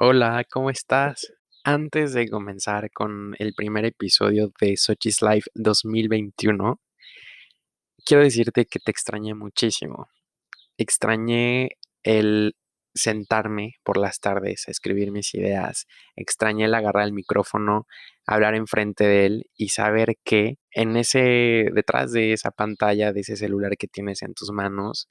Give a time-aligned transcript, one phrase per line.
[0.00, 1.32] Hola, ¿cómo estás?
[1.64, 6.80] Antes de comenzar con el primer episodio de Sochi's Life 2021,
[8.06, 10.08] quiero decirte que te extrañé muchísimo.
[10.76, 11.70] Extrañé
[12.04, 12.54] el
[12.94, 15.88] sentarme por las tardes a escribir mis ideas.
[16.14, 17.88] Extrañé el agarrar el micrófono,
[18.24, 23.34] hablar enfrente de él y saber que en ese, detrás de esa pantalla, de ese
[23.34, 25.08] celular que tienes en tus manos,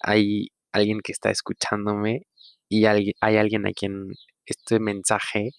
[0.00, 2.22] hay alguien que está escuchándome
[2.70, 4.14] y hay, hay alguien a quien
[4.46, 5.50] este mensaje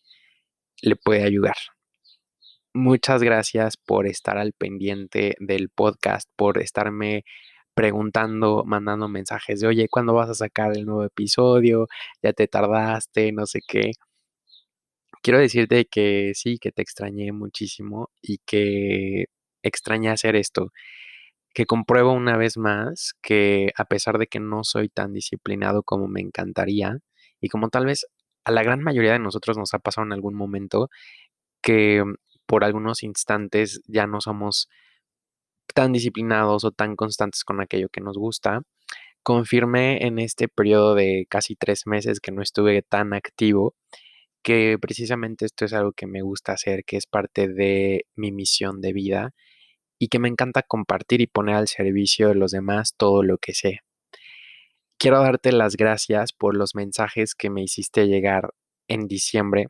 [0.82, 1.56] le puede ayudar.
[2.74, 7.24] Muchas gracias por estar al pendiente del podcast, por estarme
[7.74, 11.88] preguntando, mandando mensajes de, oye, ¿cuándo vas a sacar el nuevo episodio?
[12.22, 13.92] Ya te tardaste, no sé qué.
[15.24, 19.26] Quiero decirte que sí, que te extrañé muchísimo y que
[19.64, 20.72] extrañé hacer esto,
[21.54, 26.08] que compruebo una vez más que a pesar de que no soy tan disciplinado como
[26.08, 27.00] me encantaría
[27.42, 28.08] y como tal vez
[28.44, 30.90] a la gran mayoría de nosotros nos ha pasado en algún momento
[31.62, 32.04] que
[32.46, 34.70] por algunos instantes ya no somos
[35.74, 38.62] tan disciplinados o tan constantes con aquello que nos gusta.
[39.24, 43.76] Confirmé en este periodo de casi tres meses que no estuve tan activo
[44.44, 48.82] que precisamente esto es algo que me gusta hacer, que es parte de mi misión
[48.82, 49.32] de vida
[50.00, 53.54] y que me encanta compartir y poner al servicio de los demás todo lo que
[53.54, 53.82] sé.
[55.02, 58.54] Quiero darte las gracias por los mensajes que me hiciste llegar
[58.88, 59.70] en diciembre.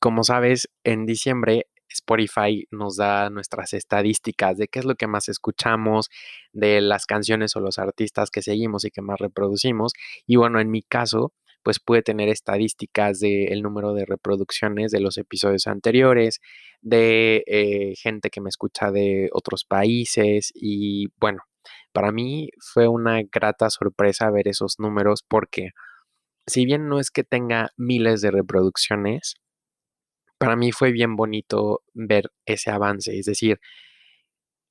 [0.00, 5.28] Como sabes, en diciembre Spotify nos da nuestras estadísticas de qué es lo que más
[5.28, 6.08] escuchamos,
[6.54, 9.92] de las canciones o los artistas que seguimos y que más reproducimos.
[10.26, 15.18] Y bueno, en mi caso, pues puede tener estadísticas del número de reproducciones de los
[15.18, 16.40] episodios anteriores,
[16.80, 21.42] de eh, gente que me escucha de otros países y bueno,
[21.92, 25.70] para mí fue una grata sorpresa ver esos números porque
[26.46, 29.34] si bien no es que tenga miles de reproducciones,
[30.38, 33.16] para mí fue bien bonito ver ese avance.
[33.16, 33.60] Es decir,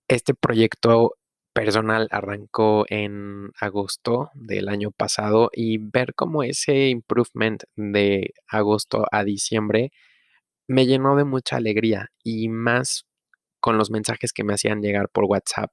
[0.09, 1.13] este proyecto
[1.53, 9.23] personal arrancó en agosto del año pasado y ver cómo ese improvement de agosto a
[9.23, 9.91] diciembre
[10.67, 13.05] me llenó de mucha alegría y más
[13.61, 15.71] con los mensajes que me hacían llegar por WhatsApp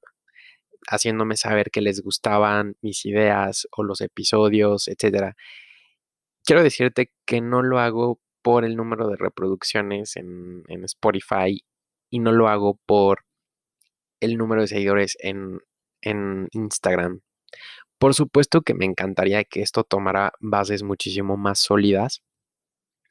[0.86, 5.36] haciéndome saber que les gustaban mis ideas o los episodios, etcétera.
[6.44, 11.64] Quiero decirte que no lo hago por el número de reproducciones en, Spotify
[12.10, 13.24] y no lo hago por
[14.20, 15.60] el número de seguidores en,
[16.02, 17.20] en Instagram.
[17.98, 22.22] Por supuesto que me encantaría que esto tomara bases muchísimo más sólidas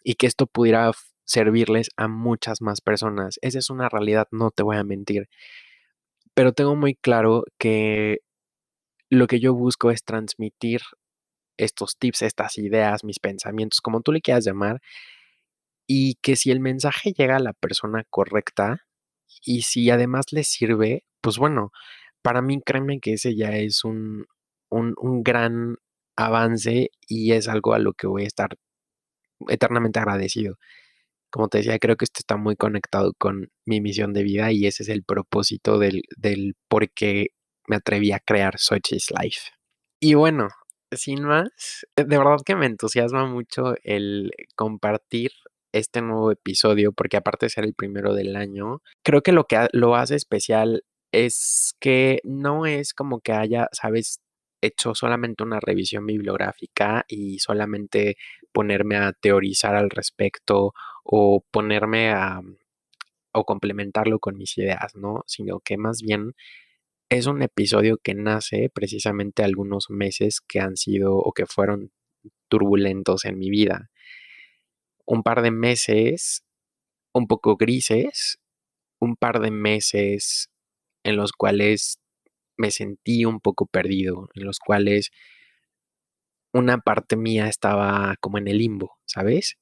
[0.03, 0.91] y que esto pudiera
[1.25, 3.38] servirles a muchas más personas.
[3.41, 5.29] Esa es una realidad, no te voy a mentir
[6.38, 8.20] pero tengo muy claro que
[9.09, 10.81] lo que yo busco es transmitir
[11.58, 14.80] estos tips, estas ideas, mis pensamientos, como tú le quieras llamar,
[15.88, 18.86] y que si el mensaje llega a la persona correcta
[19.44, 21.72] y si además le sirve, pues bueno,
[22.22, 24.28] para mí créeme que ese ya es un,
[24.70, 25.78] un, un gran
[26.16, 28.58] avance y es algo a lo que voy a estar
[29.50, 30.59] eternamente agradecido
[31.32, 34.66] como te decía, creo que esto está muy conectado con mi misión de vida y
[34.66, 37.28] ese es el propósito del, del por qué
[37.68, 39.52] me atreví a crear Sochi's Life.
[40.00, 40.48] Y bueno,
[40.92, 45.32] sin más, de verdad que me entusiasma mucho el compartir
[45.74, 49.68] este nuevo episodio porque aparte de ser el primero del año, creo que lo que
[49.74, 54.20] lo hace especial es que no es como que haya, sabes,
[54.62, 58.18] hecho solamente una revisión bibliográfica y solamente
[58.51, 60.73] ponerme a teorizar al respecto
[61.03, 62.41] o ponerme a
[63.34, 65.23] o complementarlo con mis ideas, ¿no?
[65.28, 66.34] Sino que más bien
[67.09, 71.91] es un episodio que nace precisamente algunos meses que han sido o que fueron
[72.50, 73.90] turbulentos en mi vida.
[75.06, 76.44] Un par de meses
[77.13, 78.40] un poco grises,
[79.00, 80.50] un par de meses
[81.03, 82.00] en los cuales
[82.57, 85.12] me sentí un poco perdido, en los cuales
[86.53, 89.57] una parte mía estaba como en el limbo, ¿sabes?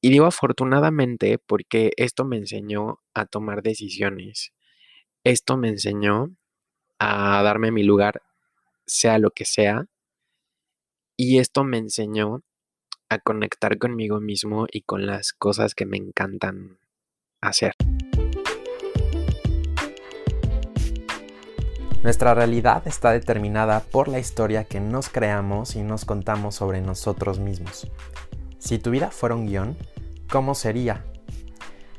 [0.00, 4.52] Y digo afortunadamente porque esto me enseñó a tomar decisiones.
[5.24, 6.36] Esto me enseñó
[6.98, 8.22] a darme mi lugar,
[8.86, 9.86] sea lo que sea.
[11.18, 12.42] Y esto me enseñó
[13.08, 16.78] a conectar conmigo mismo y con las cosas que me encantan
[17.40, 17.75] hacer.
[22.06, 27.40] Nuestra realidad está determinada por la historia que nos creamos y nos contamos sobre nosotros
[27.40, 27.90] mismos.
[28.60, 29.76] Si tu vida fuera un guion,
[30.30, 31.04] ¿cómo sería?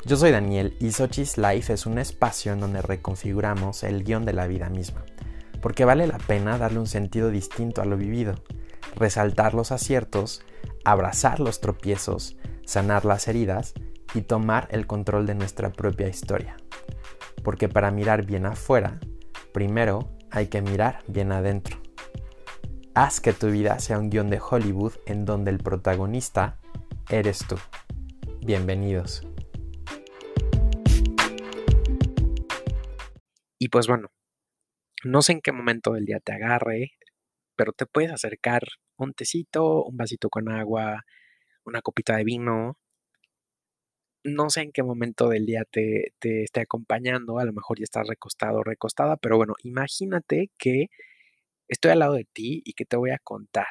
[0.05, 4.31] Yo soy Daniel y Sochi's Life es un espacio en donde reconfiguramos el guion de
[4.31, 5.03] la vida misma,
[5.61, 8.35] porque vale la pena darle un sentido distinto a lo vivido,
[8.95, 10.41] resaltar los aciertos,
[10.85, 13.73] abrazar los tropiezos, sanar las heridas
[14.13, 16.55] y tomar el control de nuestra propia historia.
[17.43, 19.01] Porque para mirar bien afuera,
[19.57, 21.81] primero hay que mirar bien adentro.
[22.93, 26.59] Haz que tu vida sea un guion de Hollywood en donde el protagonista
[27.09, 27.55] eres tú.
[28.45, 29.27] Bienvenidos.
[33.57, 34.09] Y pues bueno,
[35.03, 36.91] no sé en qué momento del día te agarre,
[37.55, 38.61] pero te puedes acercar
[38.95, 41.01] un tecito, un vasito con agua,
[41.65, 42.77] una copita de vino.
[44.23, 47.83] No sé en qué momento del día te, te esté acompañando, a lo mejor ya
[47.83, 50.87] estás recostado o recostada, pero bueno, imagínate que
[51.69, 53.67] estoy al lado de ti y que te voy a contar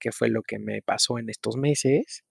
[0.00, 2.24] qué fue lo que me pasó en estos meses.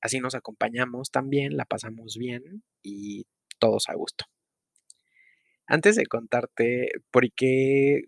[0.00, 3.26] Así nos acompañamos también, la pasamos bien y
[3.58, 4.26] todos a gusto.
[5.66, 8.02] Antes de contarte por qué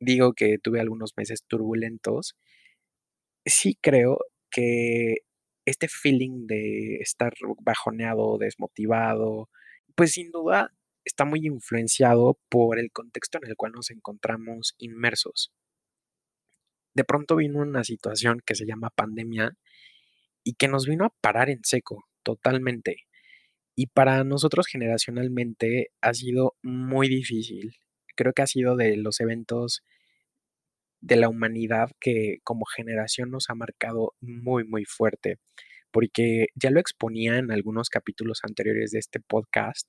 [0.00, 2.36] digo que tuve algunos meses turbulentos,
[3.44, 4.18] sí creo
[4.50, 5.18] que
[5.64, 9.48] este feeling de estar bajoneado, desmotivado,
[9.94, 10.72] pues sin duda
[11.04, 15.52] está muy influenciado por el contexto en el cual nos encontramos inmersos.
[16.94, 19.56] De pronto vino una situación que se llama pandemia
[20.42, 23.04] y que nos vino a parar en seco totalmente.
[23.76, 27.76] Y para nosotros generacionalmente ha sido muy difícil.
[28.16, 29.82] Creo que ha sido de los eventos
[31.00, 35.38] de la humanidad que como generación nos ha marcado muy, muy fuerte.
[35.90, 39.88] Porque ya lo exponía en algunos capítulos anteriores de este podcast,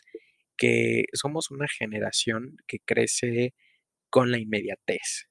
[0.58, 3.54] que somos una generación que crece
[4.10, 5.28] con la inmediatez.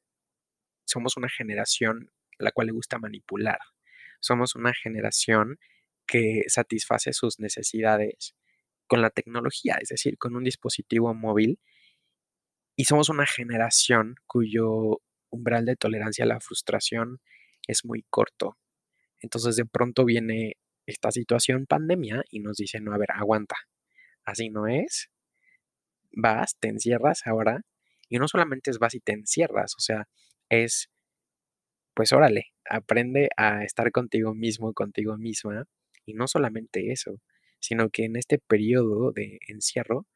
[0.85, 3.59] Somos una generación a la cual le gusta manipular.
[4.21, 5.59] Somos una generación
[6.07, 8.35] que satisface sus necesidades
[8.87, 11.61] con la tecnología, es decir, con un dispositivo móvil.
[12.77, 15.01] Y somos una generación cuyo
[15.31, 17.21] umbral de tolerancia a la frustración
[17.67, 18.57] es muy corto.
[19.21, 20.57] Entonces de pronto viene
[20.87, 23.57] esta situación pandemia y nos dice, no, a ver, aguanta.
[24.25, 25.11] Así no es.
[26.13, 27.63] Vas, te encierras ahora.
[28.09, 30.09] Y no solamente es vas y te encierras, o sea,
[30.49, 30.91] es,
[31.95, 35.65] pues órale, aprende a estar contigo mismo, contigo misma.
[36.07, 37.21] Y no solamente eso,
[37.61, 40.07] sino que en este periodo de encierro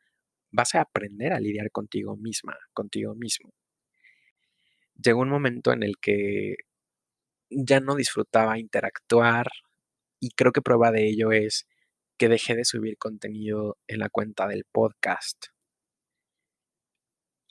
[0.51, 3.53] vas a aprender a lidiar contigo misma, contigo mismo.
[5.03, 6.57] Llegó un momento en el que
[7.51, 9.49] ya no disfrutaba interactuar
[10.21, 11.67] y creo que prueba de ello es
[12.19, 15.47] que dejé de subir contenido en la cuenta del podcast.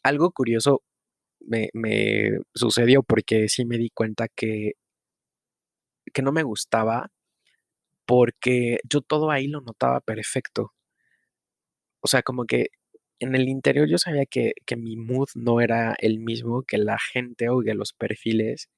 [0.04, 0.84] Algo curioso
[1.40, 1.69] me,
[2.54, 4.74] sucedió porque sí me di cuenta que,
[6.13, 7.12] que no me gustaba
[8.06, 10.74] porque yo todo ahí lo notaba perfecto.
[12.01, 12.68] O sea, como que
[13.19, 16.98] en el interior yo sabía que, que mi mood no era el mismo que la
[17.00, 18.69] gente o que los perfiles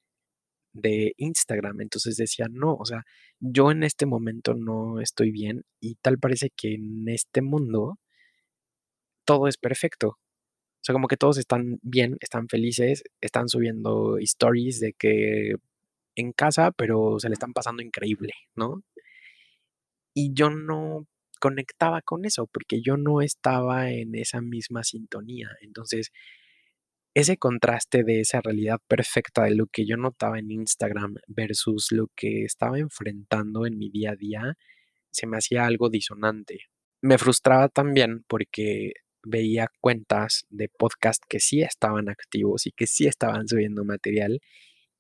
[0.74, 1.82] de Instagram.
[1.82, 3.06] Entonces decía, no, o sea,
[3.40, 7.98] yo en este momento no estoy bien y tal parece que en este mundo
[9.26, 10.10] todo es perfecto.
[10.10, 15.56] O sea, como que todos están bien, están felices, están subiendo stories de que
[16.16, 18.84] en casa, pero se le están pasando increíble, ¿no?
[20.14, 21.08] Y yo no
[21.46, 25.48] conectaba con eso porque yo no estaba en esa misma sintonía.
[25.62, 26.12] Entonces,
[27.14, 32.08] ese contraste de esa realidad perfecta de lo que yo notaba en Instagram versus lo
[32.16, 34.58] que estaba enfrentando en mi día a día,
[35.12, 36.62] se me hacía algo disonante.
[37.04, 43.06] Me frustraba también porque veía cuentas de podcast que sí estaban activos y que sí
[43.06, 44.40] estaban subiendo material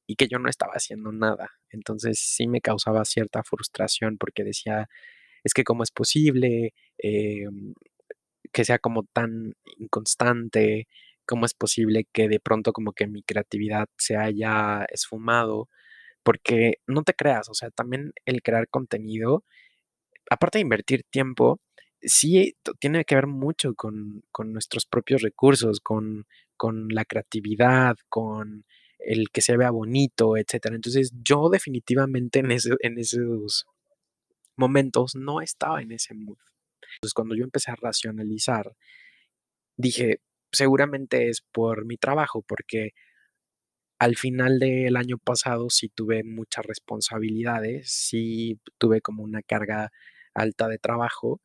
[0.05, 1.49] y que yo no estaba haciendo nada.
[1.71, 4.87] Entonces sí me causaba cierta frustración porque decía,
[5.45, 7.75] es que cómo es posible em,
[8.51, 10.87] que sea como tan inconstante,
[11.25, 15.69] cómo es posible que de pronto como que mi creatividad se haya esfumado,
[16.23, 19.43] porque no te creas, o sea, también el crear contenido,
[20.29, 21.59] aparte de invertir tiempo,
[22.01, 26.25] sí tiene que ver mucho con, nuestros propios recursos, con,
[26.57, 28.65] con la creatividad, con
[28.99, 30.75] el que se vea bonito, etcétera.
[30.75, 33.65] Entonces, yo definitivamente en, en esos
[34.57, 36.37] momentos no estaba en ese mood.
[36.95, 38.75] Entonces, cuando yo empecé a racionalizar,
[39.77, 40.19] dije,
[40.51, 42.91] seguramente es por mi trabajo, porque
[43.99, 49.91] al final del año pasado sí tuve muchas responsabilidades, sí tuve como una carga
[50.33, 51.41] alta de trabajo.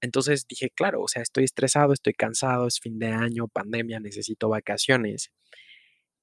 [0.00, 4.48] Entonces dije, claro, o sea, estoy estresado, estoy cansado, es fin de año, pandemia, necesito
[4.48, 5.30] vacaciones.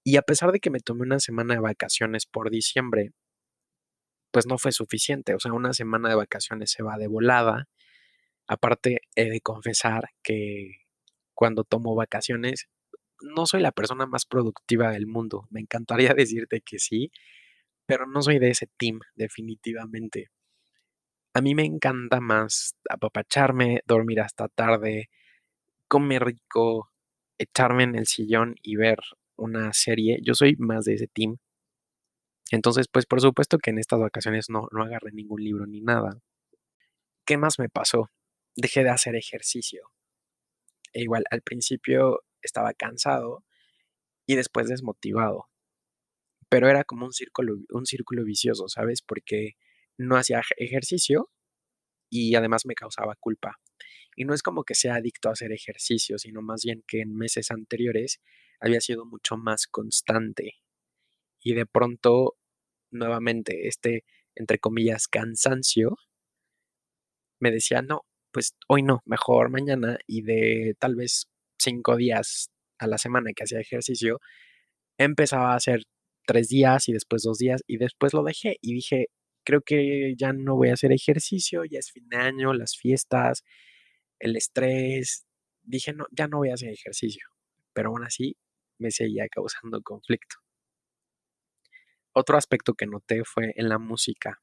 [0.03, 3.11] Y a pesar de que me tomé una semana de vacaciones por diciembre,
[4.31, 5.35] pues no fue suficiente.
[5.35, 7.67] O sea, una semana de vacaciones se va de volada.
[8.47, 10.85] Aparte, he de confesar que
[11.35, 12.67] cuando tomo vacaciones,
[13.21, 15.47] no soy la persona más productiva del mundo.
[15.49, 17.11] Me encantaría decirte que sí,
[17.85, 20.29] pero no soy de ese team, definitivamente.
[21.33, 25.09] A mí me encanta más apapacharme, dormir hasta tarde,
[25.87, 26.91] comer rico,
[27.37, 28.99] echarme en el sillón y ver
[29.35, 30.19] una serie.
[30.23, 31.37] Yo soy más de ese team.
[32.51, 36.19] Entonces, pues por supuesto que en estas vacaciones no, no agarré ningún libro ni nada.
[37.25, 38.09] ¿Qué más me pasó?
[38.55, 39.91] Dejé de hacer ejercicio.
[40.93, 43.43] E igual, al principio estaba cansado
[44.25, 45.47] y después desmotivado.
[46.49, 49.01] Pero era como un círculo, un círculo vicioso, ¿sabes?
[49.03, 49.53] Porque
[49.97, 51.29] no hacía ejercicio
[52.09, 53.59] y además me causaba culpa.
[54.15, 57.15] Y no es como que sea adicto a hacer ejercicio, sino más bien que en
[57.15, 58.19] meses anteriores
[58.59, 60.55] había sido mucho más constante.
[61.41, 62.38] Y de pronto,
[62.91, 64.03] nuevamente, este,
[64.35, 65.97] entre comillas, cansancio,
[67.39, 69.97] me decía, no, pues hoy no, mejor mañana.
[70.07, 71.27] Y de tal vez
[71.59, 74.19] cinco días a la semana que hacía ejercicio,
[74.97, 75.83] empezaba a hacer
[76.27, 79.07] tres días y después dos días y después lo dejé y dije,
[79.43, 83.43] creo que ya no voy a hacer ejercicio, ya es fin de año, las fiestas,
[84.19, 85.25] el estrés.
[85.63, 87.27] Dije, no, ya no voy a hacer ejercicio,
[87.73, 88.37] pero aún así
[88.79, 90.37] me seguía causando conflicto.
[92.19, 94.41] Otro aspecto que noté fue en la música.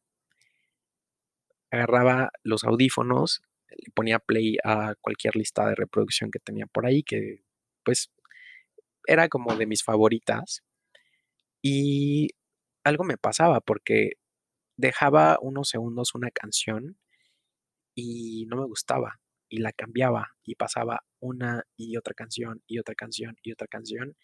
[1.71, 7.03] Agarraba los audífonos, le ponía play a cualquier lista de reproducción que tenía por ahí,
[7.03, 7.43] que
[7.85, 8.11] pues
[9.07, 10.63] era como de mis favoritas.
[11.61, 12.31] Y
[12.83, 14.13] algo me pasaba porque
[14.79, 16.97] dejaba unos segundos una canción
[17.95, 22.95] y no me gustaba y la cambiaba y pasaba una y otra canción y otra
[22.95, 24.17] canción y otra canción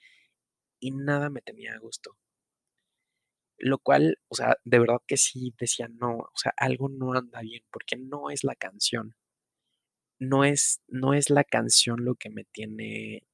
[0.81, 2.17] y nada me tenía a gusto.
[3.59, 7.41] Lo cual, o sea, de verdad que sí decía no, o sea, algo no anda
[7.43, 9.15] bien porque no es la canción.
[10.19, 13.27] No es, no es la canción lo que me tiene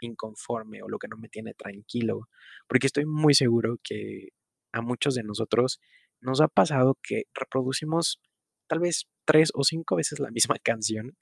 [0.00, 2.28] inconforme o lo que no me tiene tranquilo,
[2.68, 4.28] porque estoy muy seguro que
[4.72, 5.80] a muchos de nosotros
[6.20, 8.20] nos ha pasado que reproducimos
[8.68, 11.16] tal vez tres o cinco veces la misma canción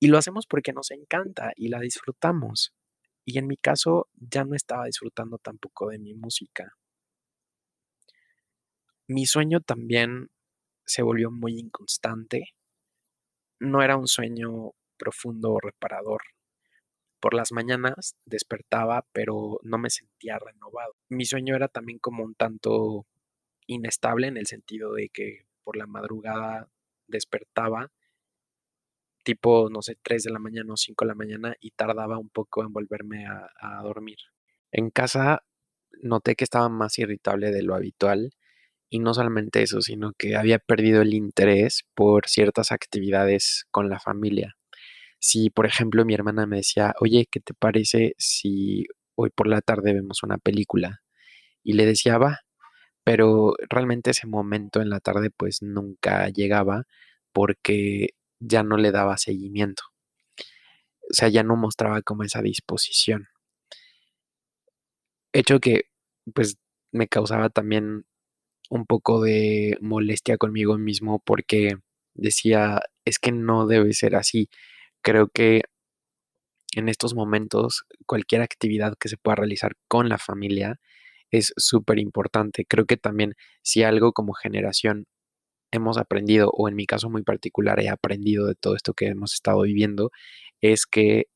[0.00, 2.72] y lo hacemos porque nos encanta y la disfrutamos.
[3.26, 6.74] Y en mi caso ya no estaba disfrutando tampoco de mi música.
[9.12, 10.30] Mi sueño también
[10.84, 12.54] se volvió muy inconstante.
[13.58, 16.22] No era un sueño profundo o reparador.
[17.18, 20.94] Por las mañanas despertaba, pero no me sentía renovado.
[21.08, 23.04] Mi sueño era también como un tanto
[23.66, 26.68] inestable en el sentido de que por la madrugada
[27.08, 27.90] despertaba
[29.24, 32.30] tipo, no sé, 3 de la mañana o 5 de la mañana y tardaba un
[32.30, 34.18] poco en volverme a, a dormir.
[34.70, 35.42] En casa
[36.00, 38.30] noté que estaba más irritable de lo habitual
[38.90, 44.00] y no solamente eso, sino que había perdido el interés por ciertas actividades con la
[44.00, 44.56] familia.
[45.20, 49.60] Si, por ejemplo, mi hermana me decía, oye, ¿qué te parece si hoy por la
[49.62, 51.02] tarde vemos una película?
[51.64, 52.40] Y le decía, va,
[53.04, 56.84] pero realmente ese momento en la tarde pues nunca llegaba
[57.32, 59.84] porque ya no le daba seguimiento.
[61.10, 63.28] O sea, ya no mostraba como esa disposición.
[65.32, 65.82] Hecho que
[66.34, 66.58] pues
[66.92, 68.04] me causaba también
[68.70, 71.74] un poco de molestia conmigo mismo porque
[72.14, 74.48] decía, es que no debe ser así.
[75.02, 75.62] Creo que
[76.76, 80.80] en estos momentos cualquier actividad que se pueda realizar con la familia
[81.30, 82.64] es súper importante.
[82.66, 85.06] Creo que también si algo como generación
[85.72, 89.34] hemos aprendido, o en mi caso muy particular he aprendido de todo esto que hemos
[89.34, 90.10] estado viviendo,
[90.60, 91.26] es que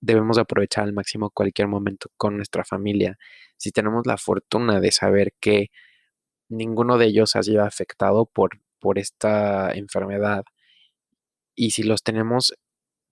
[0.00, 3.18] debemos aprovechar al máximo cualquier momento con nuestra familia.
[3.56, 5.68] Si tenemos la fortuna de saber que
[6.52, 10.44] ninguno de ellos ha sido afectado por, por esta enfermedad,
[11.54, 12.54] y si los tenemos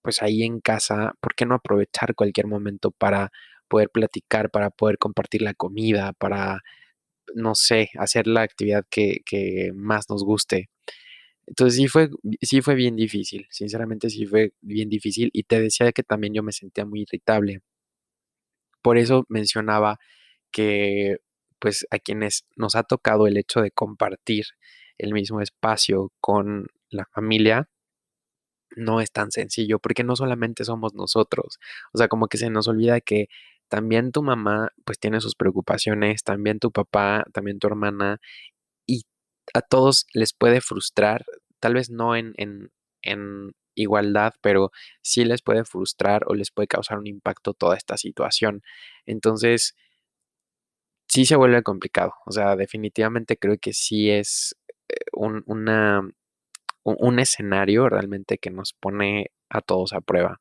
[0.02, 3.32] pues ahí en casa, ¿por qué no aprovechar cualquier momento para
[3.68, 6.62] poder platicar, para poder compartir la comida, para,
[7.34, 10.70] no sé, hacer la actividad que, que más nos guste?
[11.46, 12.10] Entonces sí fue,
[12.42, 16.42] sí fue bien difícil, sinceramente sí fue bien difícil y te decía que también yo
[16.42, 17.60] me sentía muy irritable.
[18.82, 19.98] Por eso mencionaba
[20.50, 21.18] que
[21.60, 24.46] pues a quienes nos ha tocado el hecho de compartir
[24.98, 27.68] el mismo espacio con la familia,
[28.76, 31.58] no es tan sencillo, porque no solamente somos nosotros,
[31.92, 33.28] o sea, como que se nos olvida que
[33.68, 38.18] también tu mamá pues tiene sus preocupaciones, también tu papá, también tu hermana,
[38.86, 39.02] y
[39.54, 41.24] a todos les puede frustrar,
[41.60, 42.70] tal vez no en, en,
[43.02, 44.70] en igualdad, pero
[45.02, 48.62] sí les puede frustrar o les puede causar un impacto toda esta situación.
[49.06, 49.74] Entonces,
[51.10, 54.56] sí se vuelve complicado, o sea, definitivamente creo que sí es
[54.88, 56.02] eh, un, una
[56.84, 60.40] un, escenario realmente que nos pone a todos a prueba.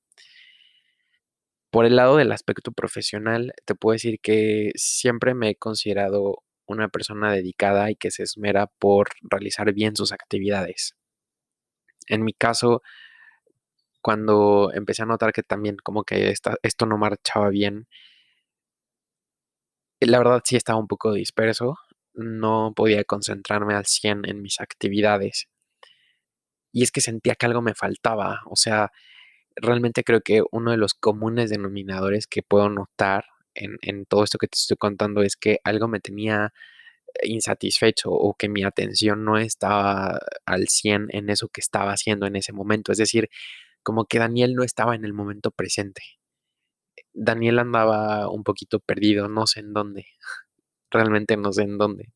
[1.72, 6.88] Por el lado del aspecto profesional, te puedo decir que siempre me he considerado una
[6.90, 10.96] persona dedicada y que se esmera por realizar bien sus actividades.
[12.08, 12.82] En mi caso,
[14.02, 17.88] cuando empecé a notar que también como que esto no marchaba bien,
[20.02, 21.78] la verdad sí estaba un poco disperso,
[22.14, 25.48] no podía concentrarme al 100 en mis actividades.
[26.72, 28.92] Y es que sentía que algo me faltaba, o sea,
[29.56, 33.26] realmente creo que uno de los comunes denominadores que puedo notar
[33.56, 36.54] en, en todo esto que te estoy contando es que algo me tenía
[37.24, 42.36] insatisfecho o que mi atención no estaba al 100 en eso que estaba haciendo en
[42.36, 42.92] ese momento.
[42.92, 43.30] Es decir,
[43.84, 46.02] como que Daniel no estaba en el momento presente.
[47.14, 50.06] Daniel andaba un poquito perdido, no sé en dónde.
[50.92, 52.14] Realmente no sé en dónde.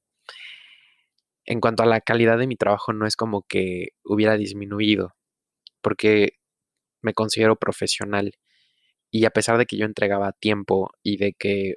[1.46, 5.14] En cuanto a la calidad de mi trabajo, no es como que hubiera disminuido,
[5.82, 6.38] porque
[7.02, 8.34] me considero profesional
[9.12, 11.76] y a pesar de que yo entregaba tiempo y de que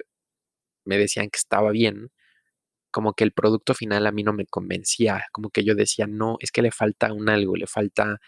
[0.85, 2.11] me decían que estaba bien,
[2.91, 6.37] como que el producto final a mí no me convencía, como que yo decía, no,
[6.39, 8.19] es que le falta un algo, le falta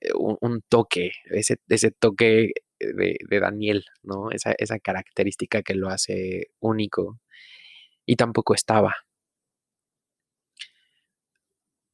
[0.00, 4.30] eh, un, toque, ese, ese toque de, Daniel, ¿no?
[4.30, 7.20] Esa, esa característica que lo hace único.
[8.06, 8.94] Y tampoco estaba.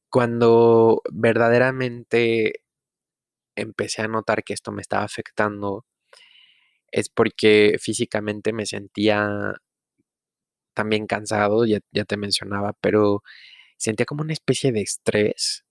[0.09, 2.61] Cuando verdaderamente
[3.55, 5.85] empecé a notar que esto me estaba afectando,
[6.91, 9.55] es porque físicamente me sentía
[10.73, 13.23] también cansado, ya, te mencionaba, pero
[13.77, 15.65] sentía como una especie de estrés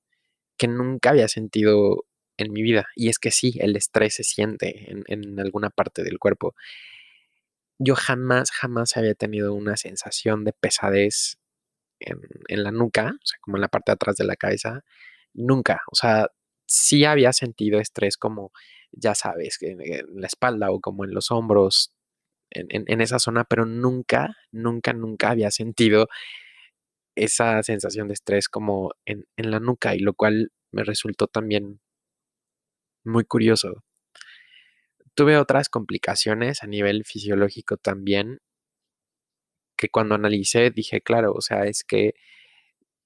[0.59, 2.05] que nunca había sentido
[2.43, 2.87] en mi vida.
[2.97, 6.55] Y es que sí, el estrés se siente en, alguna parte del cuerpo.
[7.79, 11.39] Yo jamás, jamás había tenido una sensación de pesadez
[12.01, 14.85] en, en, la nuca, o sea, como en la parte de atrás de la cabeza.
[15.35, 15.83] Nunca.
[15.91, 16.29] O sea,
[16.67, 18.53] sí había sentido estrés como,
[18.93, 19.79] ya sabes, en,
[20.21, 21.93] la espalda o como en los hombros,
[22.51, 26.09] en, esa zona, pero nunca, nunca, nunca había sentido
[27.15, 31.81] esa sensación de estrés como en, en la nuca y lo cual me resultó también
[33.05, 33.83] muy curioso.
[35.15, 38.41] Tuve otras complicaciones a nivel fisiológico también,
[39.77, 42.15] que cuando analicé dije, claro, o sea, es que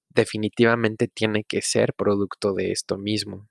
[0.09, 3.47] definitivamente tiene que ser producto de esto mismo.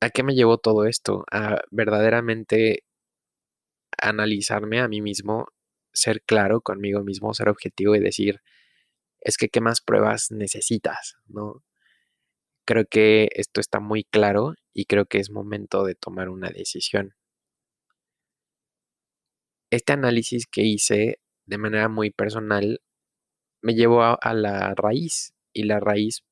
[0.00, 1.24] ¿A qué me llevó todo esto?
[1.32, 2.84] A verdaderamente
[4.00, 5.48] analizarme a mí mismo,
[5.92, 8.40] ser claro conmigo mismo, ser objetivo y decir,
[9.20, 11.64] es que qué más pruebas necesitas, ¿no?
[12.68, 17.14] Creo que esto está muy claro y creo que es momento de tomar una decisión.
[19.70, 22.82] Este análisis que hice de manera muy personal
[23.62, 26.24] me llevó a, la raíz y la raíz,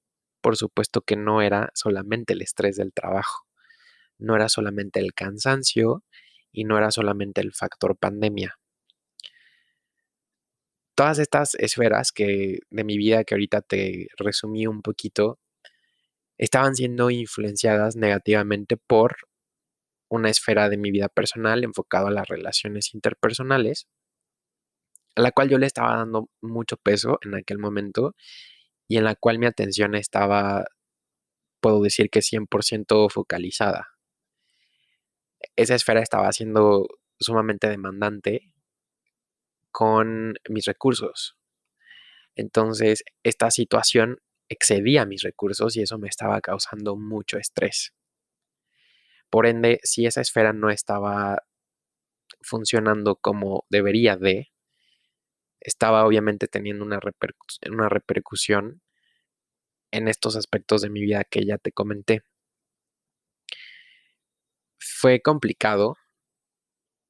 [0.42, 3.46] por supuesto que no era solamente el estrés del trabajo,
[4.18, 6.04] no era solamente el cansancio
[6.52, 8.58] y no era solamente el factor pandemia.
[10.94, 15.38] Todas estas esferas que de mi vida que ahorita te resumí un poquito
[16.38, 19.16] estaban siendo influenciadas negativamente por
[20.08, 23.88] una esfera de mi vida personal enfocada a las relaciones interpersonales,
[25.16, 28.14] a la cual yo le estaba dando mucho peso en aquel momento
[28.88, 30.66] y en la cual mi atención estaba,
[31.60, 33.96] puedo decir que 100% focalizada
[35.56, 36.86] esa esfera estaba siendo
[37.18, 38.52] sumamente demandante
[39.70, 41.36] con mis recursos.
[42.34, 47.92] Entonces, esta situación excedía mis recursos y eso me estaba causando mucho estrés.
[49.30, 51.42] Por ende, si esa esfera no estaba
[52.42, 54.52] funcionando como debería de,
[55.60, 57.00] estaba obviamente teniendo una,
[57.70, 58.82] una repercusión
[59.90, 62.22] en estos aspectos de mi vida que ya te comenté
[64.78, 65.96] fue complicado,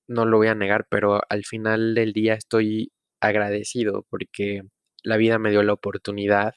[0.09, 4.63] no lo voy a negar, pero al final del día estoy agradecido porque
[5.03, 6.55] la vida me dio la oportunidad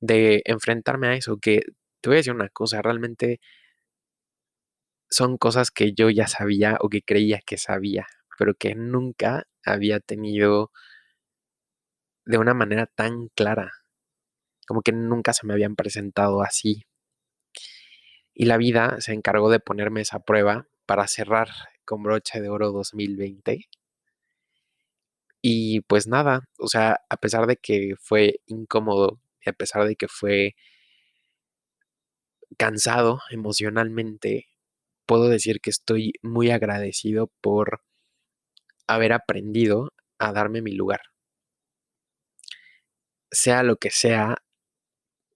[0.00, 1.62] de enfrentarme a eso, que
[2.00, 3.40] te voy a decir una cosa, realmente
[5.10, 8.06] son cosas que yo ya sabía o que creía que sabía,
[8.38, 10.70] pero que nunca había tenido
[12.24, 13.72] de una manera tan clara,
[14.66, 16.84] como que nunca se me habían presentado así.
[18.34, 21.48] Y la vida se encargó de ponerme esa prueba para cerrar
[21.84, 23.66] con broche de oro 2020.
[25.42, 30.08] Y pues nada, o sea, a pesar de que fue incómodo a pesar de que
[30.08, 30.54] fue
[32.58, 34.46] cansado emocionalmente,
[35.06, 37.82] puedo decir que estoy muy agradecido por
[38.86, 41.00] haber aprendido a darme mi lugar.
[43.32, 44.36] Sea lo que sea,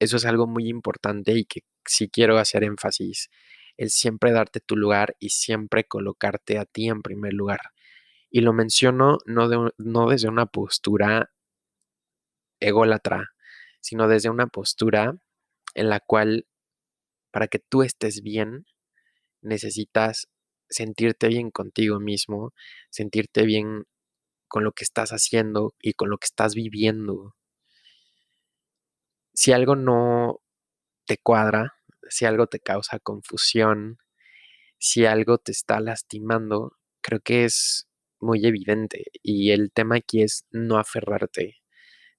[0.01, 3.31] eso es algo muy importante y que si quiero hacer énfasis,
[3.77, 7.61] el siempre darte tu lugar y siempre colocarte a ti en primer lugar.
[8.31, 11.31] Y lo menciono no, no desde una postura
[12.61, 13.34] ególatra,
[13.85, 15.14] sino desde una postura
[15.75, 16.47] en la cual
[17.31, 18.64] para que tú estés bien,
[19.42, 20.27] necesitas
[20.70, 22.55] sentirte bien contigo mismo,
[22.88, 23.85] sentirte bien
[24.49, 27.35] con lo que estás haciendo y con lo que estás viviendo.
[29.35, 30.40] Si algo no
[31.05, 31.75] te cuadra,
[32.09, 33.99] si algo te causa confusión,
[34.79, 37.87] si algo te está lastimando, creo que es
[38.18, 39.05] muy evidente.
[39.23, 41.59] Y el tema aquí es no aferrarte,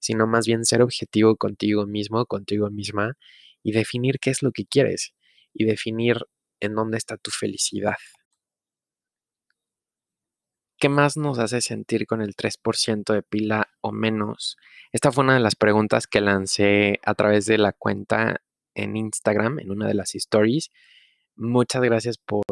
[0.06, 3.14] sino más bien ser objetivo contigo mismo, contigo misma,
[3.64, 5.14] y definir qué es lo que quieres
[5.52, 6.18] y definir
[6.60, 7.96] en dónde está tu felicidad.
[10.78, 14.56] ¿Qué más nos hace sentir con el 3% de pila o menos?
[14.92, 18.42] Esta fue una de las preguntas que lancé a través de la cuenta
[18.74, 20.70] en Instagram, en una de las stories.
[21.34, 22.44] Muchas gracias por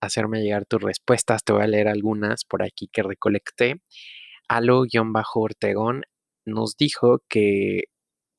[0.00, 1.44] hacerme llegar tus respuestas.
[1.44, 3.82] Te voy a leer algunas por aquí que recolecté.
[4.48, 6.04] Alo-Ortegón
[6.44, 7.84] nos dijo que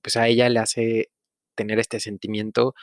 [0.02, 1.10] pues a ella le hace
[1.56, 2.74] tener este sentimiento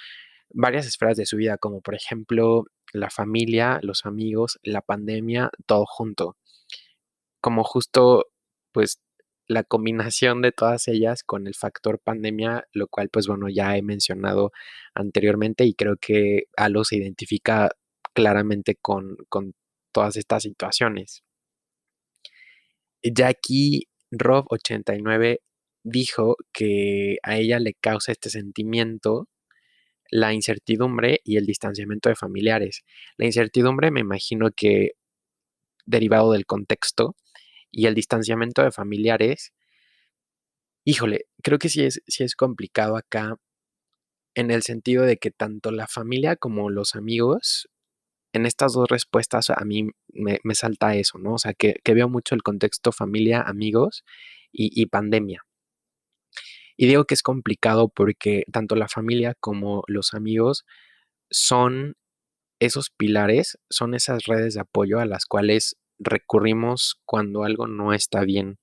[0.53, 5.85] varias esferas de su vida, como por ejemplo la familia, los amigos, la pandemia, todo
[5.87, 6.37] junto.
[7.41, 8.27] Como justo
[8.73, 9.01] pues
[9.47, 13.83] la combinación de todas ellas con el factor pandemia, lo cual pues bueno ya he
[13.83, 14.53] mencionado
[14.95, 17.71] anteriormente y creo que Alo se identifica
[18.15, 19.55] claramente con, con
[19.93, 21.25] todas estas situaciones.
[23.03, 25.39] Jackie Rob89
[25.83, 29.29] dijo que a ella le causa este sentimiento
[30.11, 32.85] la incertidumbre y el distanciamiento de familiares.
[33.17, 34.93] La incertidumbre me imagino que
[35.87, 37.17] derivado del contexto
[37.71, 39.53] y el distanciamiento de familiares,
[40.85, 43.37] híjole, creo que sí es, sí es complicado acá
[44.35, 47.69] en el sentido de que tanto la familia como los amigos,
[48.33, 51.35] en estas dos respuestas a mí me, salta eso, ¿no?
[51.35, 54.05] O sea, que, veo mucho el contexto familia, amigos
[54.53, 55.45] y, y pandemia.
[56.77, 60.65] Y digo que es complicado porque tanto la familia como los amigos
[61.31, 61.97] son
[62.61, 68.23] esos pilares, son esas redes de apoyo a las cuales recurrimos cuando algo no está
[68.25, 68.59] bien.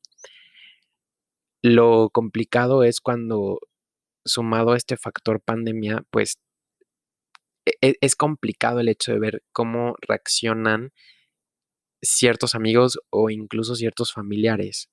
[1.61, 3.59] Lo complicado es cuando,
[4.25, 6.37] sumado a este factor pandemia, pues
[7.81, 10.91] es complicado el hecho de ver cómo reaccionan
[12.01, 14.89] ciertos amigos o incluso ciertos familiares.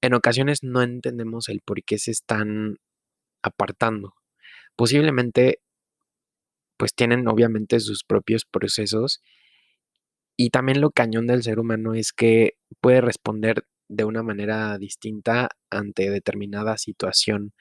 [0.00, 2.76] En ocasiones no entendemos el por qué se están
[3.42, 4.14] apartando.
[4.76, 5.60] Posiblemente,
[6.76, 9.20] pues tienen obviamente sus propios procesos
[10.36, 15.50] y también lo cañón del ser humano es que puede responder de una manera distinta
[15.70, 17.52] ante determinada situación,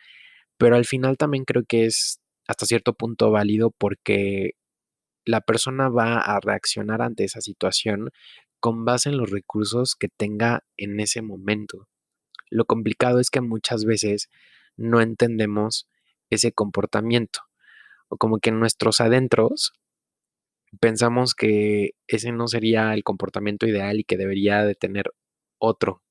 [0.58, 4.52] pero al final también creo que es hasta cierto punto válido porque
[5.26, 8.12] la persona va a reaccionar ante esa situación
[8.60, 11.88] con base en los recursos que tenga en ese momento.
[12.50, 14.30] Lo complicado es que muchas veces
[14.78, 15.88] no entendemos
[16.30, 17.42] ese comportamiento
[18.08, 19.74] o como que en nuestros adentros
[20.80, 25.12] pensamos que ese no sería el comportamiento ideal y que debería de tener
[25.60, 26.02] otro,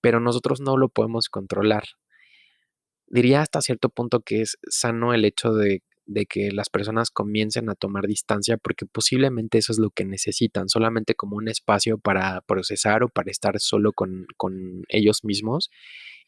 [0.00, 1.84] pero nosotros no lo podemos controlar.
[3.06, 5.82] Diría hasta cierto punto que es sano el hecho de,
[6.28, 11.14] que las personas comiencen a tomar distancia porque posiblemente eso es lo que necesitan, solamente
[11.14, 15.70] como un espacio para procesar o para estar solo con, con ellos mismos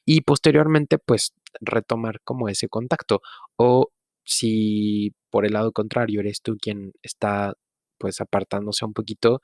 [0.06, 3.20] y posteriormente pues retomar como ese contacto
[3.56, 3.90] o
[4.24, 7.54] si por el lado contrario eres tú quien está
[7.98, 9.40] pues apartándose un poquito,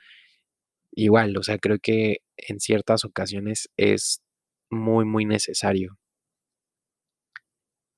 [0.92, 4.23] igual, o sea, creo que en ciertas ocasiones es
[4.71, 5.99] muy, muy necesario.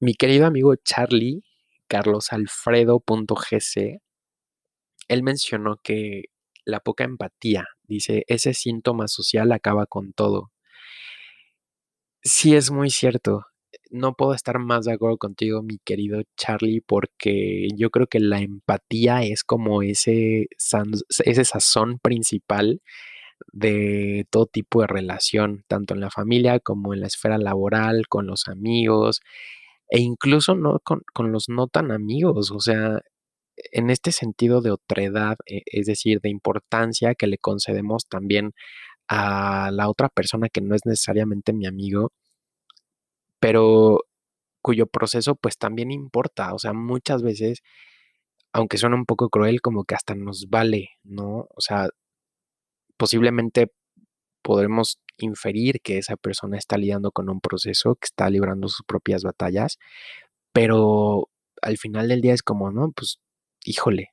[0.05, 1.45] Mi querido amigo Charlie,
[1.87, 4.03] Carlos Alfredo.gc,
[5.09, 6.25] él mencionó que
[6.67, 10.53] la poca empatía, dice, ese síntoma social acaba con todo.
[12.23, 13.47] Sí es muy cierto
[13.91, 18.41] no puedo estar más de acuerdo contigo, mi querido Charlie, porque yo creo que la
[18.41, 20.49] empatía es como ese,
[21.25, 22.83] ese sazón principal
[23.53, 28.27] de todo tipo de relación, tanto en la familia como en la esfera laboral, con
[28.27, 29.23] los amigos,
[29.95, 33.01] e incluso no con, con los no tan amigos, o sea,
[33.73, 38.53] en este sentido de otredad, e, es decir, de importancia que le concedemos también
[39.09, 42.13] a la otra persona que no es necesariamente mi amigo,
[43.41, 44.01] pero
[44.63, 47.61] cuyo proceso pues también importa, o sea, muchas veces,
[48.53, 51.47] aunque suena un poco cruel, como que hasta nos vale, ¿no?
[51.55, 51.89] O sea,
[52.97, 53.73] posiblemente
[54.43, 59.23] podremos inferir que esa persona está lidiando con un proceso, que está librando sus propias
[59.25, 59.79] batallas,
[60.53, 61.31] pero
[61.63, 63.21] al final del día es como, no, pues,
[63.65, 64.11] híjole,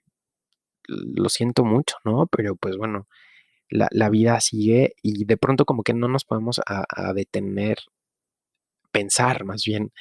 [0.87, 2.27] lo siento mucho, ¿no?
[2.27, 3.07] Pero pues bueno,
[3.69, 7.77] la, vida sigue y de pronto como que no nos podemos a detener
[8.91, 9.91] pensar más bien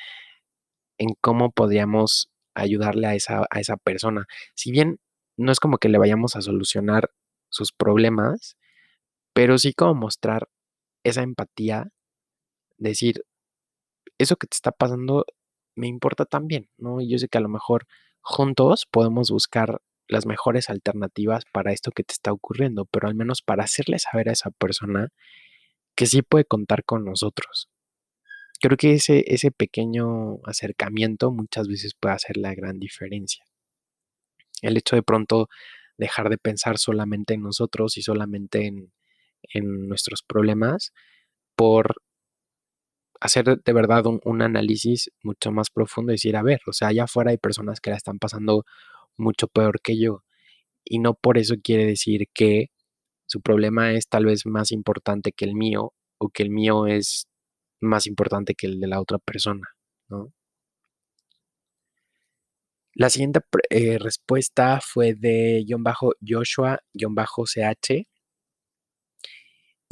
[0.99, 4.27] en cómo podríamos ayudarle a esa, a esa persona.
[4.55, 4.99] Si bien
[5.37, 7.11] no es como que le vayamos a solucionar
[7.49, 8.57] sus problemas,
[9.33, 10.49] pero sí como mostrar
[11.05, 11.91] esa empatía,
[12.79, 13.25] decir,
[14.19, 15.25] eso que te está pasando
[15.77, 17.01] me importa también, ¿no?
[17.01, 17.87] Y yo sé que a lo mejor
[18.21, 23.43] juntos podemos buscar las mejores alternativas para esto que te está ocurriendo, pero al menos
[23.43, 25.09] para hacerle saber a esa persona
[25.95, 27.69] que sí puede contar con nosotros.
[28.61, 33.45] Creo que ese, ese pequeño acercamiento muchas veces puede hacer la gran diferencia.
[34.63, 35.49] El hecho de pronto
[35.97, 38.93] dejar de pensar solamente en nosotros y solamente en,
[39.55, 40.93] en nuestros problemas
[41.57, 41.97] por
[43.21, 46.89] hacer de verdad un, un, análisis mucho más profundo y decir, a ver, o sea,
[46.89, 48.65] allá afuera hay personas que la están pasando
[49.17, 50.25] mucho peor que yo.
[50.85, 52.69] Y no por eso quiere decir que
[53.27, 57.29] su problema es tal vez más importante que el mío o que el mío es
[57.81, 59.69] más importante que el de la otra persona.
[62.95, 68.07] La siguiente eh, respuesta fue de Joshua-CH.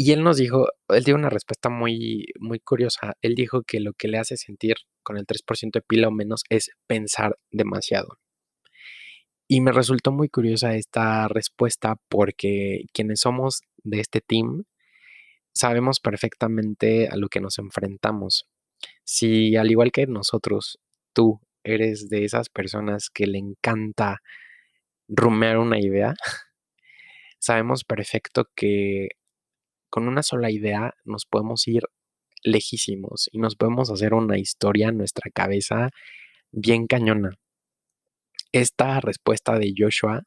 [0.00, 3.14] Y él nos dijo, él dio una respuesta muy, muy curiosa.
[3.20, 6.44] Él dijo que lo que le hace sentir con el 3% de pila o menos
[6.50, 8.20] es pensar demasiado.
[9.48, 14.66] Y me resultó muy curiosa esta respuesta porque quienes somos de este team
[15.52, 18.46] sabemos perfectamente a lo que nos enfrentamos.
[19.02, 20.78] Si al igual que nosotros,
[21.12, 24.20] tú eres de esas personas que le encanta
[25.08, 26.14] rumear una idea,
[27.40, 29.08] sabemos perfecto que
[29.90, 31.82] con una sola idea nos podemos ir
[32.42, 35.90] lejísimos y nos podemos hacer una historia en nuestra cabeza
[36.52, 37.30] bien cañona.
[38.52, 40.22] Esta respuesta de Joshua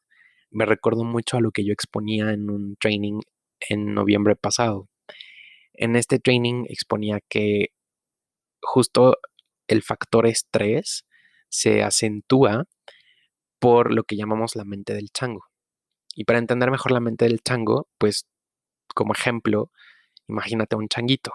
[0.50, 3.20] me recordó mucho a lo que yo exponía en un training
[3.68, 4.88] en noviembre pasado.
[5.72, 7.68] En este training exponía que
[8.60, 9.16] justo
[9.66, 11.04] el factor estrés
[11.48, 12.64] se acentúa
[13.58, 15.44] por lo que llamamos la mente del chango.
[16.14, 18.26] Y para entender mejor la mente del chango, pues
[18.94, 19.70] como ejemplo,
[20.28, 21.32] imagínate un changuito.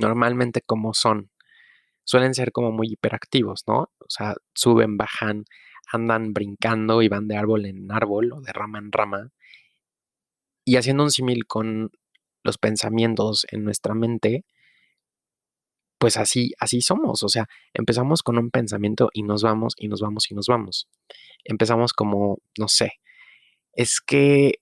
[0.00, 1.30] Normalmente como son
[2.04, 3.90] suelen ser como muy hiperactivos, ¿no?
[3.98, 5.44] O sea, suben, bajan,
[5.92, 9.30] andan brincando y van de árbol en árbol o de rama en rama.
[10.64, 11.90] Y haciendo un símil con
[12.44, 14.44] los pensamientos en nuestra mente,
[15.98, 17.22] pues así, así somos.
[17.22, 20.88] O sea, empezamos con un pensamiento y nos vamos y nos vamos y nos vamos.
[21.44, 22.94] Empezamos como, no sé,
[23.72, 24.54] es que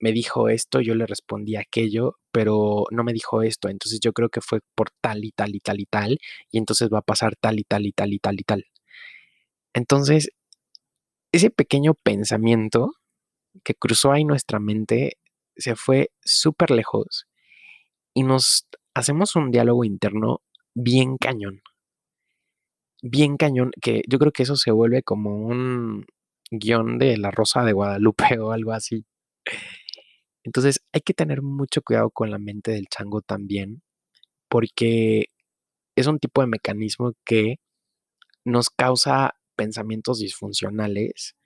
[0.00, 4.28] me dijo esto, yo le respondí aquello, pero no me dijo esto, entonces yo creo
[4.28, 6.18] que fue por tal y tal y tal y tal,
[6.50, 8.64] y entonces va a pasar tal y tal y tal y tal y tal.
[9.74, 10.30] Entonces,
[11.32, 12.92] ese pequeño pensamiento
[13.64, 15.18] que cruzó ahí nuestra mente
[15.56, 17.26] se fue súper lejos
[18.14, 20.40] y nos hacemos un diálogo interno
[20.74, 21.62] bien cañón.
[23.02, 26.06] Bien cañón, que yo creo que eso se vuelve como un
[26.50, 29.04] guion de La Rosa de Guadalupe o algo así.
[30.48, 33.82] Entonces hay que tener mucho cuidado con la mente del chango también,
[34.48, 35.26] porque
[35.94, 37.56] es un tipo de mecanismo que
[38.46, 41.36] nos causa pensamientos disfuncionales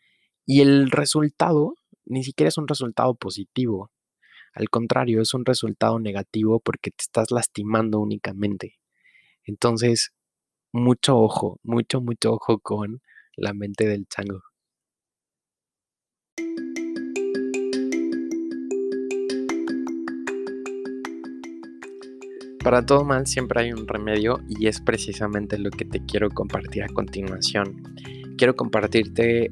[0.47, 3.91] y el resultado ni siquiera es un resultado positivo.
[4.55, 8.79] Al contrario, es un resultado negativo porque te estás lastimando únicamente.
[9.45, 10.13] Entonces,
[10.73, 13.03] mucho ojo, mucho, mucho ojo con
[13.37, 14.52] la mente del chango.
[22.63, 26.85] Para todo mal siempre hay un remedio y es precisamente lo que te quiero compartir
[26.85, 27.83] a continuación.
[28.39, 29.51] Quiero compartirte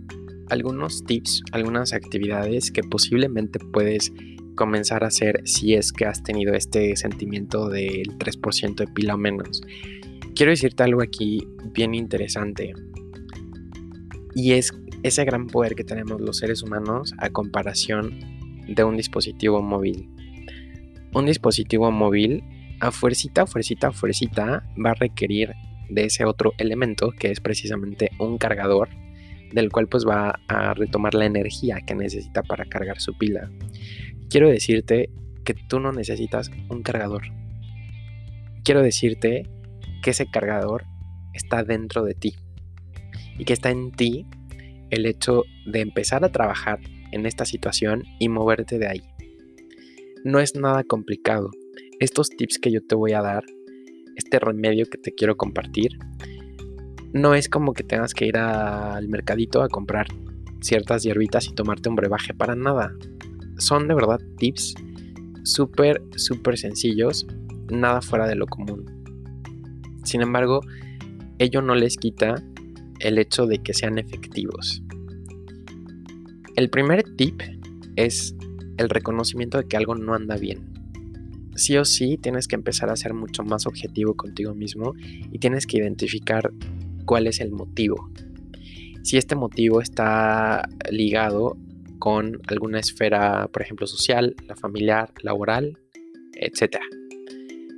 [0.48, 4.12] algunos tips, algunas actividades que posiblemente puedes
[4.54, 9.18] comenzar a hacer si es que has tenido este sentimiento del 3% de pila o
[9.18, 9.60] menos.
[10.36, 12.74] Quiero decirte algo aquí bien interesante
[14.36, 18.20] y es ese gran poder que tenemos los seres humanos a comparación
[18.68, 20.08] de un dispositivo móvil.
[21.12, 22.44] Un dispositivo móvil
[22.80, 25.52] a fuercita, fuercita, fuercita va a requerir
[25.88, 28.88] de ese otro elemento que es precisamente un cargador
[29.52, 33.50] del cual pues va a retomar la energía que necesita para cargar su pila.
[34.28, 35.10] Quiero decirte
[35.44, 37.22] que tú no necesitas un cargador.
[38.64, 39.42] Quiero decirte
[40.02, 40.84] que ese cargador
[41.34, 42.36] está dentro de ti
[43.38, 44.26] y que está en ti
[44.90, 46.78] el hecho de empezar a trabajar
[47.12, 49.02] en esta situación y moverte de ahí.
[50.24, 51.50] No es nada complicado
[52.00, 53.44] estos tips que yo te voy a dar,
[54.16, 55.92] este remedio que te quiero compartir,
[57.12, 60.08] no es como que tengas que ir al mercadito a comprar
[60.60, 62.94] ciertas hierbitas y tomarte un brebaje para nada.
[63.58, 64.74] Son de verdad tips
[65.44, 67.26] súper, súper sencillos,
[67.70, 68.86] nada fuera de lo común.
[70.04, 70.60] Sin embargo,
[71.38, 72.42] ello no les quita
[73.00, 74.82] el hecho de que sean efectivos.
[76.56, 77.42] El primer tip
[77.96, 78.34] es
[78.76, 80.69] el reconocimiento de que algo no anda bien.
[81.54, 84.94] Sí o sí tienes que empezar a ser mucho más objetivo contigo mismo
[85.30, 86.52] y tienes que identificar
[87.04, 88.10] cuál es el motivo.
[89.02, 91.56] Si este motivo está ligado
[91.98, 95.78] con alguna esfera, por ejemplo, social, la familiar, laboral,
[96.34, 96.78] etc.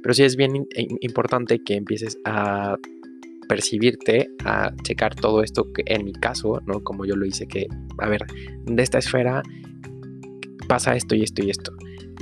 [0.02, 0.66] Pero sí es bien
[1.00, 2.76] importante que empieces a
[3.48, 6.82] percibirte, a checar todo esto que en mi caso, ¿no?
[6.82, 7.66] Como yo lo hice, que,
[7.98, 8.24] a ver,
[8.64, 9.42] de esta esfera
[10.68, 11.72] pasa esto y esto y esto.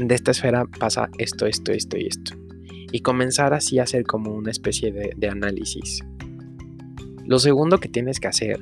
[0.07, 2.35] De esta esfera pasa esto, esto, esto y esto.
[2.93, 6.01] Y comenzar así a hacer como una especie de, de análisis.
[7.27, 8.59] Lo segundo que tienes que hacer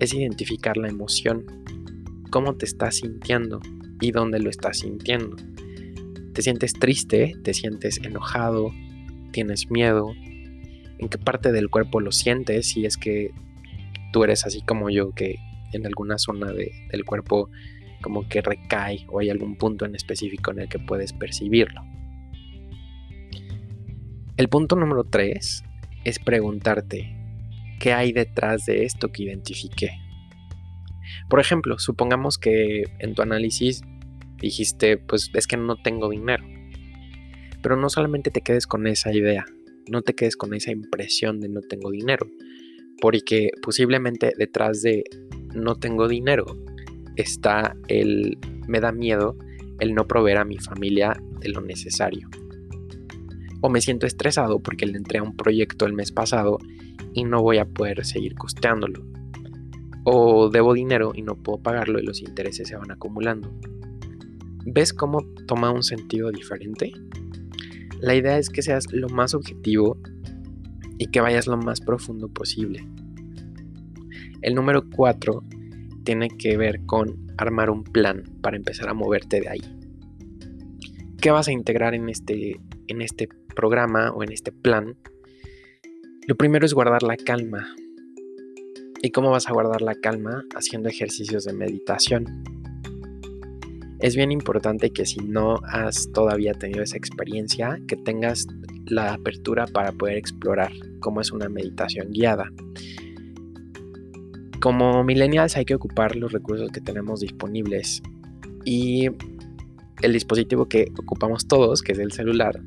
[0.00, 1.44] es identificar la emoción.
[2.30, 3.60] Cómo te estás sintiendo
[4.00, 5.36] y dónde lo estás sintiendo.
[6.32, 7.34] ¿Te sientes triste?
[7.44, 8.72] ¿Te sientes enojado?
[9.32, 10.12] ¿Tienes miedo?
[11.00, 13.32] en qué parte del cuerpo lo sientes, si es que
[14.12, 15.36] tú eres así como yo, que
[15.72, 17.48] en alguna zona del cuerpo
[18.00, 21.82] como que recae o hay algún punto en específico en el que puedes percibirlo.
[24.36, 25.64] El punto número 3
[26.04, 27.14] es preguntarte
[27.78, 29.90] qué hay detrás de esto que identifiqué.
[31.28, 33.82] Por ejemplo, supongamos que en tu análisis
[34.38, 36.44] dijiste, pues es que no tengo dinero.
[37.62, 39.44] Pero no solamente te quedes con esa idea,
[39.90, 42.26] no te quedes con esa impresión de no tengo dinero,
[43.00, 45.04] porque posiblemente detrás de
[45.54, 46.46] no tengo dinero
[47.16, 49.36] está el me da miedo
[49.80, 52.28] el no proveer a mi familia de lo necesario.
[53.60, 56.58] O me siento estresado porque le entré a un proyecto el mes pasado
[57.12, 59.02] y no voy a poder seguir costeándolo.
[60.04, 63.52] O debo dinero y no puedo pagarlo y los intereses se van acumulando.
[64.64, 66.92] ¿Ves cómo toma un sentido diferente?
[68.00, 69.98] La idea es que seas lo más objetivo
[70.98, 72.86] y que vayas lo más profundo posible.
[74.42, 75.42] El número 4
[76.04, 79.62] tiene que ver con armar un plan para empezar a moverte de ahí.
[81.20, 84.96] ¿Qué vas a integrar en este, en este programa o en este plan?
[86.26, 87.74] Lo primero es guardar la calma.
[89.02, 90.44] ¿Y cómo vas a guardar la calma?
[90.54, 92.44] Haciendo ejercicios de meditación
[94.00, 98.46] es bien importante que si no has todavía tenido esa experiencia, que tengas
[98.86, 102.50] la apertura para poder explorar cómo es una meditación guiada.
[104.60, 108.02] Como millennials hay que ocupar los recursos que tenemos disponibles
[108.64, 109.08] y
[110.02, 112.60] el dispositivo que ocupamos todos, que es el celular,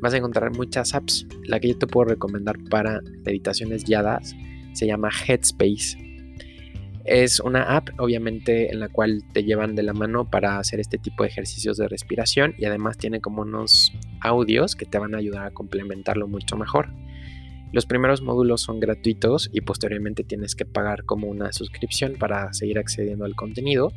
[0.00, 1.26] vas a encontrar muchas apps.
[1.44, 4.34] La que yo te puedo recomendar para meditaciones guiadas
[4.74, 6.04] se llama Headspace
[7.04, 10.96] es una app, obviamente, en la cual te llevan de la mano para hacer este
[10.96, 15.18] tipo de ejercicios de respiración y además tiene como unos audios que te van a
[15.18, 16.88] ayudar a complementarlo mucho mejor.
[17.74, 22.78] Los primeros módulos son gratuitos y posteriormente tienes que pagar como una suscripción para seguir
[22.78, 23.92] accediendo al contenido,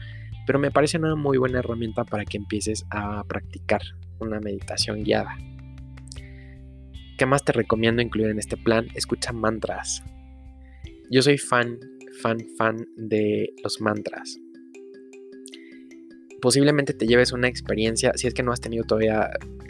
[0.48, 3.82] pero me parece una muy buena herramienta para que empieces a practicar
[4.20, 5.38] una meditación guiada.
[7.20, 8.88] ¿Qué más te recomiendo incluir en este plan?
[8.96, 10.04] Escucha mantras.
[11.12, 11.78] Yo soy fan
[12.22, 14.40] fan, fan de los mantras.
[16.42, 19.30] Posiblemente te lleves una experiencia, si es que no has tenido todavía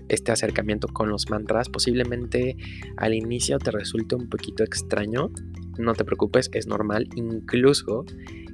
[0.09, 2.55] este acercamiento con los mantras, posiblemente
[2.97, 5.31] al inicio te resulte un poquito extraño.
[5.77, 7.07] No te preocupes, es normal.
[7.15, 8.05] Incluso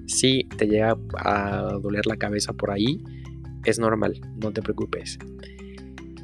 [0.06, 3.04] si te llega a doler la cabeza por ahí,
[3.66, 5.18] es normal, no te preocupes.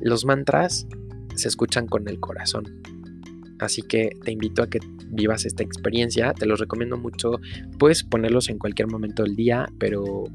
[0.02, 0.88] Los mantras
[1.36, 2.82] se escuchan con el corazón.
[3.60, 6.34] Así que te invito a que vivas esta experiencia.
[6.34, 7.39] Te los recomiendo mucho.
[7.78, 10.26] Puedes ponerlos en cualquier momento del día, pero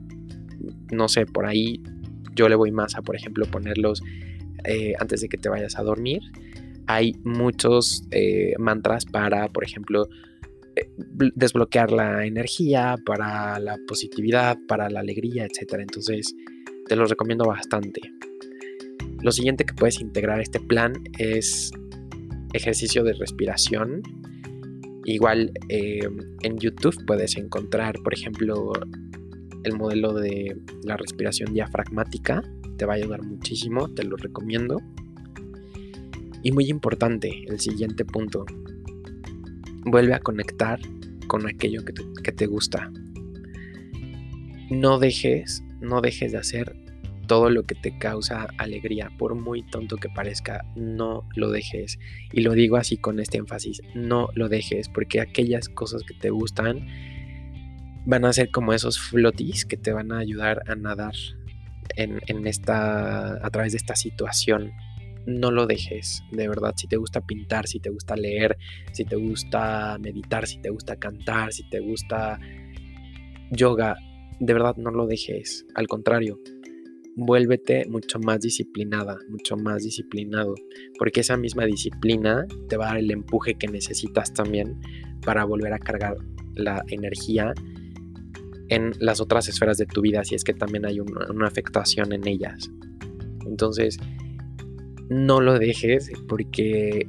[0.93, 1.83] no sé, por ahí
[2.35, 4.03] yo le voy más a, por ejemplo, ponerlos
[4.65, 6.21] eh, antes de que te vayas a dormir.
[6.87, 10.09] Hay muchos eh, mantras para, por ejemplo,
[10.77, 10.91] eh,
[11.35, 15.75] desbloquear la energía, para la positividad, para la alegría, etc.
[15.79, 16.35] Entonces,
[16.87, 18.01] te los recomiendo bastante.
[19.23, 21.71] Lo siguiente que puedes integrar este plan es
[22.53, 24.03] ejercicio de respiración.
[25.07, 28.73] Igual en YouTube puedes encontrar, por ejemplo,
[29.65, 32.43] el modelo de la respiración diafragmática.
[32.77, 34.81] Te va a ayudar muchísimo, te lo recomiendo.
[36.43, 38.45] Y muy importante, el siguiente punto.
[39.85, 40.81] Vuelve a conectar
[41.27, 42.91] con aquello que te, que te gusta.
[44.71, 46.77] No dejes, no dejes de hacer
[47.27, 51.99] todo lo que te causa alegría, por muy tonto que parezca, no lo dejes.
[52.33, 56.31] Y lo digo así con este énfasis, no lo dejes, porque aquellas cosas que te
[56.31, 56.87] gustan
[58.07, 61.15] van a ser como esos flotis que te van a ayudar a nadar
[61.97, 64.73] en, esta, a través de esta situación
[65.27, 68.59] no lo dejes, de verdad, si te gusta pintar, si te gusta leer,
[68.93, 72.39] si te gusta meditar, si te gusta cantar, si te gusta
[73.51, 73.97] yoga,
[74.39, 76.39] de verdad no lo dejes, al contrario,
[77.17, 80.55] vuélvete mucho más disciplinada, mucho más disciplinado,
[80.99, 84.81] porque esa misma disciplina te va a dar el empuje que necesitas también
[85.25, 86.17] para volver a cargar
[86.55, 87.55] la energía
[88.69, 92.27] en las otras esferas de tu vida, si es que también hay una, afectación en
[92.27, 92.71] ellas.
[93.47, 93.99] Entonces,
[95.09, 97.07] no lo dejes porque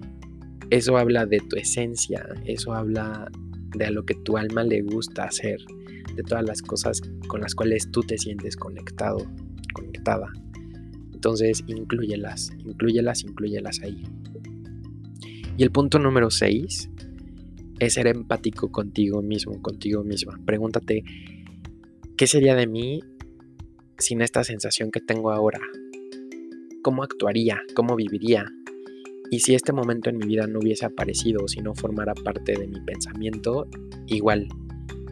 [0.70, 3.32] eso habla de tu esencia, eso habla
[3.78, 5.60] de lo que tu alma le gusta hacer,
[6.16, 9.26] de todas las cosas con las cuales tú te sientes conectado,
[9.74, 10.28] conectada.
[11.14, 14.04] Entonces, incluyelas, incluyelas, incluyelas ahí.
[15.58, 16.90] Y el punto número 6
[17.80, 20.40] es ser empático contigo mismo, contigo misma.
[20.46, 21.04] Pregúntate,
[22.18, 23.02] ¿qué sería de mí
[23.98, 25.60] sin esta sensación que tengo ahora?
[26.82, 27.62] ¿Cómo actuaría?
[27.76, 28.46] ¿Cómo viviría?
[29.32, 32.68] Y si este momento en mi vida no hubiese aparecido si no formara parte de
[32.68, 33.68] mi pensamiento,
[34.08, 34.48] igual,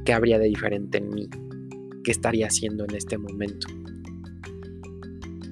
[0.05, 1.29] ¿qué habría de diferente en mí?
[2.05, 3.67] ¿Qué estaría haciendo en este momento?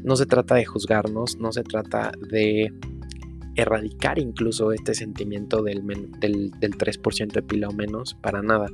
[0.04, 2.74] No se trata de juzgarnos, no se trata de
[3.56, 5.86] erradicar incluso este sentimiento del,
[6.20, 8.68] del, 3% de pila o menos, para nada.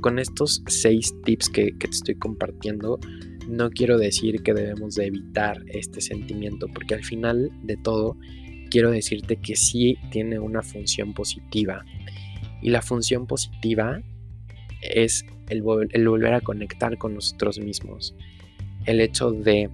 [0.00, 2.98] Con estos seis tips que, que, te estoy compartiendo,
[3.48, 8.16] no quiero decir que debemos de evitar este sentimiento, porque al final de todo,
[8.70, 11.84] quiero decirte que sí tiene una función positiva.
[12.60, 14.00] Y la función positiva
[14.80, 18.14] es el, el volver a conectar con nosotros mismos.
[18.86, 19.70] El hecho de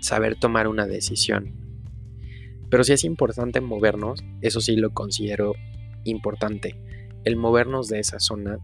[0.00, 1.59] saber tomar una decisión.
[2.70, 5.54] Pero si es importante movernos, eso sí lo considero
[6.04, 6.76] importante,
[7.24, 8.58] el movernos de esa zona,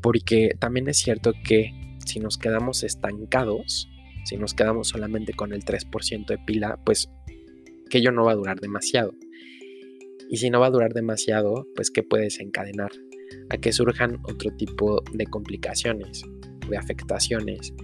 [0.00, 1.72] porque también es cierto que
[2.04, 3.88] si nos quedamos estancados,
[4.24, 7.10] si nos quedamos solamente con el 3% de pila, pues
[7.90, 9.12] que ello no va a durar demasiado.
[10.30, 12.90] Y si no va a durar demasiado, pues ¿qué puede desencadenar?
[13.50, 16.22] A que surjan otro tipo de complicaciones,
[16.68, 17.74] de afectaciones,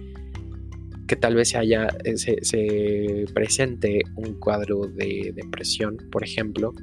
[1.09, 6.75] que tal vez se haya, eh, se, presente un cuadro de depresión, por ejemplo,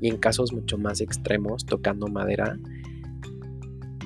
[0.00, 2.58] y en casos mucho más extremos, tocando madera,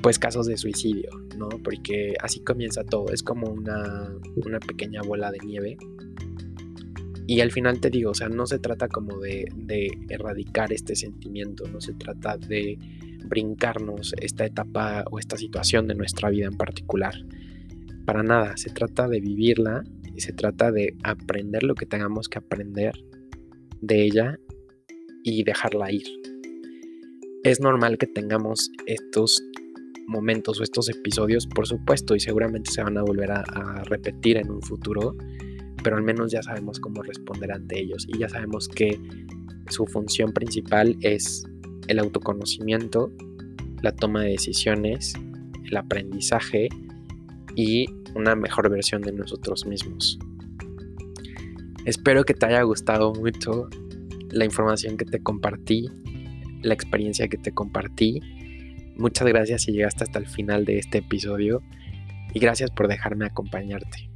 [0.03, 1.49] pues casos de suicidio, ¿no?
[1.63, 5.77] Porque así comienza todo, es como una, una pequeña bola de nieve.
[7.29, 9.47] Y al final te digo, o sea, no se trata como de
[10.09, 12.79] erradicar este sentimiento, no se trata de
[13.27, 17.15] brincarnos esta etapa o esta situación de nuestra vida en particular
[18.09, 19.85] para nada, se trata de vivirla
[20.17, 22.95] y se trata de aprender lo que tengamos que aprender
[23.83, 24.41] de ella
[25.23, 26.07] y dejarla ir.
[27.45, 29.43] Es normal que tengamos estos
[30.07, 34.39] momentos o estos episodios, por supuesto, y seguramente se van a volver a, a, repetir
[34.39, 35.15] en un futuro,
[35.85, 38.99] pero al menos ya sabemos cómo responder ante ellos y ya sabemos que
[39.69, 41.45] su función principal es
[41.89, 43.13] el autoconocimiento,
[43.83, 45.13] la toma de decisiones,
[45.63, 46.71] el aprendizaje
[47.59, 50.17] y una mejor versión de nosotros mismos.
[51.85, 53.69] Espero que te haya gustado mucho
[54.31, 55.89] la información que te compartí,
[56.63, 58.21] la experiencia que te compartí.
[58.97, 61.61] Muchas gracias si llegaste hasta el final de este episodio
[62.33, 64.09] y gracias por dejarme acompañarte.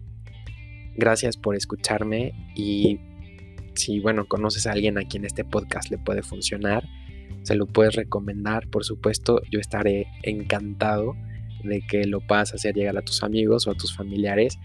[0.95, 3.01] Gracias por escucharme y
[3.75, 6.85] si bueno, conoces a alguien a quien este podcast le puede funcionar,
[7.43, 11.17] se lo puedes recomendar, por supuesto, yo estaré encantado
[11.65, 14.59] de que lo puedas hacer llegar a tus amigos o a tus familiares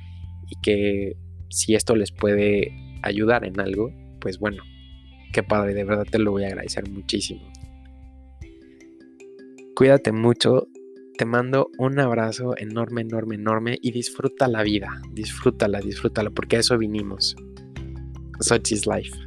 [0.50, 1.18] y que
[1.50, 2.72] si esto les puede
[3.04, 4.64] ayudar en algo, pues bueno,
[5.34, 7.41] qué padre, de verdad te lo voy a agradecer muchísimo.
[9.76, 10.68] Cuídate mucho,
[11.18, 16.60] te mando un abrazo enorme, enorme, enorme y disfruta la vida, disfrútala, disfrútala, porque a
[16.60, 17.36] eso vinimos.
[18.39, 19.26] Such is life.